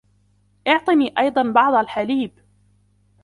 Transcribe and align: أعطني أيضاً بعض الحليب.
أعطني 0.67 1.13
أيضاً 1.17 1.51
بعض 1.51 1.73
الحليب. 1.73 2.31